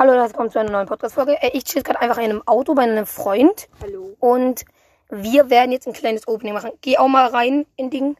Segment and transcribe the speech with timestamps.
[0.00, 1.36] Hallo, das kommt zu einer neuen Podcast-Folge.
[1.42, 4.16] Äh, Ich chill gerade einfach in einem Auto bei einem Freund Hallo.
[4.18, 4.64] und
[5.10, 6.70] wir werden jetzt ein kleines Opening machen.
[6.80, 8.16] Geh auch mal rein in Ding.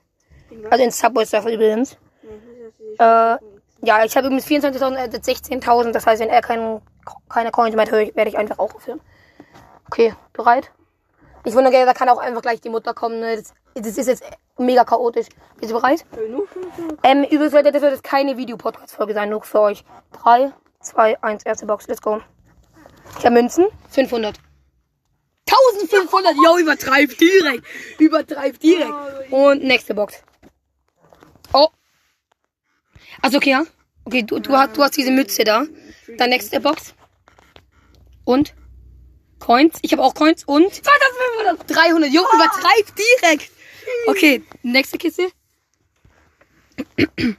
[0.68, 1.96] Also in Subway Surfer übrigens.
[2.98, 3.38] Äh,
[3.82, 5.92] ja, ich habe übrigens 24.000, er hat jetzt 16.000.
[5.92, 6.82] Das heißt, wenn er kein,
[7.30, 9.00] keine Coins mehr hat, werde ich einfach auch aufhören.
[9.86, 10.70] Okay, bereit?
[11.44, 13.20] Ich wundere, da kann auch einfach gleich die Mutter kommen.
[13.20, 13.36] ne?
[13.36, 14.24] Das, das ist jetzt
[14.58, 15.28] mega chaotisch.
[15.58, 16.04] Bist du bereit?
[16.28, 16.98] Nur 500.
[17.04, 19.82] Ähm, übrigens, Leute, das wird jetzt keine Videopodcast-Folge sein, nur für euch.
[20.22, 22.20] 3, 2, 1, erste Box, let's go.
[23.18, 24.38] Ich habe Münzen, 500.
[25.46, 27.64] 1500, yo, übertreib direkt.
[27.98, 28.92] Übertreib direkt.
[29.30, 30.22] Und nächste Box.
[31.52, 31.68] Oh.
[33.20, 33.64] Also, okay, ja.
[34.04, 35.66] Okay, du, du, hast, du hast diese Mütze da.
[36.16, 36.94] Dann nächste Box.
[38.24, 38.54] Und?
[39.38, 39.78] Coins.
[39.82, 40.44] Ich habe auch Coins.
[40.44, 40.72] Und?
[40.72, 41.70] 2500.
[41.70, 42.10] 300.
[42.10, 43.50] Jo, übertreib direkt.
[44.06, 45.30] Okay, nächste Kiste.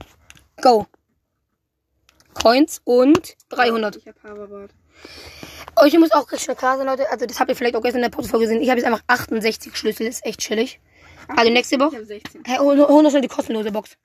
[0.62, 0.86] Go.
[2.34, 3.98] Coins und 300.
[3.98, 4.72] Ich hab Haberbart.
[5.78, 7.10] Euch muss auch schnell klar sein, Leute.
[7.10, 8.62] Also, das habt ihr vielleicht auch gestern in der Podcast-Folge gesehen.
[8.62, 10.08] Ich habe jetzt einfach 68 Schlüssel.
[10.08, 10.80] Ist echt chillig.
[11.28, 11.94] Also, nächste Box.
[11.94, 12.44] Ich hab 16.
[12.46, 13.98] Hey, hol hol noch schnell die kostenlose Box.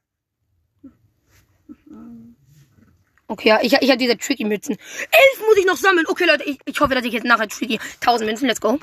[3.28, 4.76] Okay, ja, ich, ich habe diese Tricky-Mützen.
[4.76, 6.06] Elf muss ich noch sammeln.
[6.08, 8.78] Okay, Leute, ich, ich hoffe, dass ich jetzt nachher Tricky 1000 Münzen, let's go.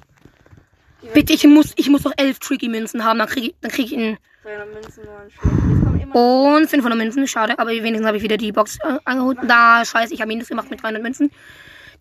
[1.13, 3.97] Bitte, ich muss, ich muss noch elf Tricky-Münzen haben, dann kriege ich, dann krieg ich
[3.97, 6.15] einen 300 Münzen waren schlecht.
[6.15, 9.37] Und 500 Münzen, schade, aber wenigstens habe ich wieder die Box äh, angeholt.
[9.47, 11.31] Da, scheiße, ich habe Minus gemacht mit 300 Münzen.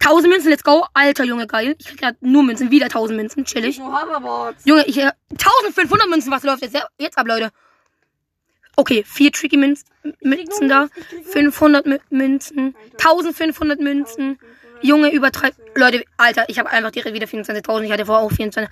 [0.01, 0.85] 1000 Münzen, let's go.
[0.95, 1.77] Alter Junge, geil.
[1.79, 3.79] Ich krieg grad nur Münzen, wieder 1000 Münzen, chillig.
[4.65, 7.51] Junge, ich, äh, 1500 Münzen, was läuft jetzt, jetzt ab, Leute?
[8.75, 9.87] Okay, vier Tricky Münzen,
[10.23, 10.89] Münzen da.
[11.31, 12.75] 500 Mü- Münzen.
[12.99, 14.39] 1500 Münzen.
[14.81, 15.55] Junge, übertreib.
[15.77, 17.83] Leute, Alter, ich habe einfach direkt wieder 24.000.
[17.85, 18.69] Ich hatte vorher auch 24.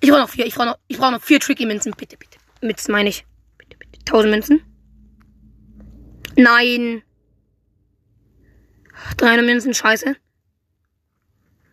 [0.00, 0.46] Ich brauche noch vier.
[0.46, 1.92] Ich brauche noch, ich brauche noch vier Tricky Münzen.
[1.96, 2.38] Bitte, bitte.
[2.62, 3.26] Münzen meine ich.
[3.58, 3.98] Bitte, bitte.
[4.00, 4.62] 1000 Münzen.
[6.36, 7.02] Nein.
[9.16, 10.16] 300 Münzen, scheiße.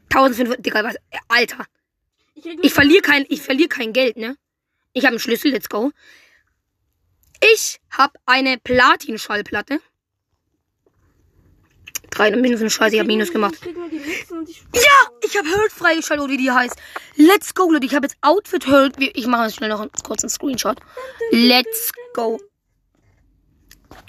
[0.10, 0.96] 1500, Digga, was?
[1.28, 1.66] Alter.
[2.34, 4.38] Ich, Ich verliere kein, ich verliere kein Geld, ne?
[4.94, 5.92] Ich habe einen Schlüssel, let's go.
[7.54, 9.80] Ich habe eine Platin-Schallplatte.
[12.20, 13.56] 300 Münzen, scheiße, ich habe Minus gemacht.
[13.64, 16.76] Ich und Ja, ich habe Hurt freigeschaltet, oder wie die heißt.
[17.16, 17.86] Let's go, Leute.
[17.86, 18.96] Ich habe jetzt Outfit Hurt.
[19.00, 20.82] Ich mache jetzt schnell noch einen kurzen Screenshot.
[21.32, 22.38] Let's go.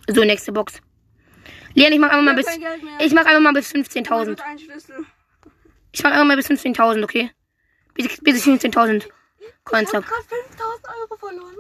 [0.08, 0.80] So, nächste Box.
[1.74, 2.46] Leon, ich mach einfach mal bis,
[2.98, 4.30] ich mach einfach mal bis Nur 15.000.
[4.30, 5.04] mit ein Schlüssel.
[5.92, 7.30] Ich mach einfach mal bis 15.000, okay?
[7.94, 9.04] Bis, bis ich 15.000
[9.62, 10.02] Coins Ich hab.
[10.04, 11.56] hab grad 5000 Euro verloren.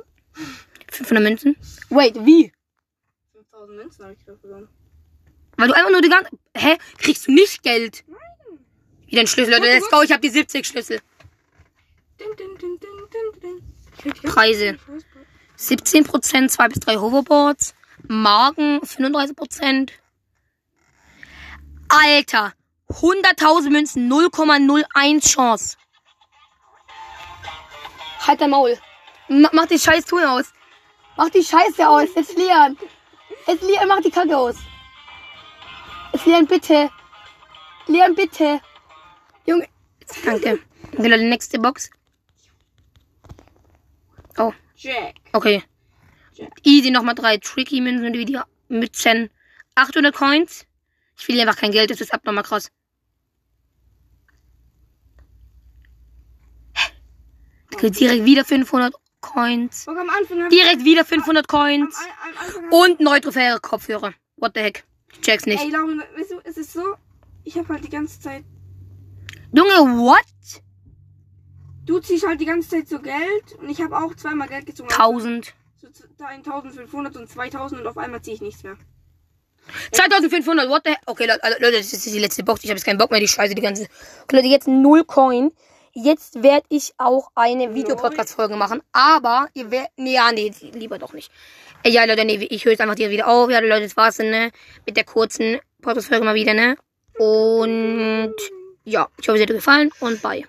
[0.90, 1.56] 500 Münzen.
[1.90, 2.52] Wait, wie?
[3.34, 4.68] 5000 Münzen hab ich gerade verloren.
[5.56, 6.30] Weil du einfach nur die ganze.
[6.56, 6.78] Hä?
[6.98, 8.04] Kriegst du nicht Geld?
[8.06, 8.18] Nein.
[9.06, 9.66] Wie dein Schlüssel, Leute.
[9.66, 11.00] Let's go, ich habe die 70 Schlüssel.
[14.22, 14.78] Preise.
[14.86, 15.20] Scheißbart.
[15.58, 17.74] 17%, 2 bis 3 Hoverboards.
[18.08, 19.90] Marken 35%.
[21.88, 22.52] Alter.
[22.88, 25.76] 100.000 Münzen, 0,01 Chance.
[28.26, 28.78] Halt dein Maul.
[29.28, 30.52] Ma mach die scheiß Tour aus.
[31.16, 32.08] Mach die Scheiße aus.
[32.16, 32.76] Jetzt Leon.
[33.46, 34.56] Jetzt Leon, mach die Kacke aus.
[36.12, 36.90] Leon, bitte.
[37.86, 38.60] Leon, bitte.
[39.46, 39.68] Junge.
[40.24, 40.58] Danke.
[40.92, 41.90] Okay, Leute, nächste Box.
[44.38, 44.52] Oh.
[44.76, 45.16] Jack.
[45.32, 45.62] Okay.
[46.62, 48.38] Easy nochmal drei Tricky Münzen wie die
[48.68, 49.30] Mützen.
[49.74, 50.66] 800 Coins.
[51.18, 52.70] Ich will einfach kein Geld, das ist abnormal krass.
[56.74, 56.92] Hä?
[57.74, 59.86] Okay, direkt wieder 500 Coins.
[60.50, 61.98] Direkt wieder 500 Coins.
[62.70, 64.14] Und neutrofäre Kopfhörer.
[64.36, 64.84] What the heck?
[65.12, 65.62] Ich check's nicht.
[65.62, 66.82] Ey, Laura, weißt du, es ist so,
[67.44, 68.44] ich habe halt die ganze Zeit,
[69.52, 70.24] Junge, what?
[71.84, 74.90] du ziehst halt die ganze Zeit so Geld und ich habe auch zweimal Geld gezogen.
[74.90, 75.54] 1000.
[75.80, 78.76] So zu- 1500 und 2000 und auf einmal ziehe ich nichts mehr.
[79.92, 81.00] 2500, what the heck?
[81.06, 82.62] Okay, Leute, also, Leute, das ist die letzte Box.
[82.64, 83.86] Ich habe jetzt keinen Bock mehr, die Scheiße, die ganze.
[84.24, 85.50] Okay, Leute, jetzt null Coin.
[85.92, 88.80] Jetzt werde ich auch eine Videopodcast-Folge machen.
[88.92, 89.90] Aber ihr werdet.
[89.96, 91.32] Nee, ja, nee, lieber doch nicht.
[91.82, 93.50] Äh, Ja, Leute, nee, ich höre jetzt einfach hier wieder auf.
[93.50, 94.50] Ja, Leute, das war's ne?
[94.86, 96.76] Mit der kurzen Podcast-Folge mal wieder, ne?
[97.18, 98.34] Und
[98.84, 100.44] ja, ich hoffe, es hat euch gefallen und bye.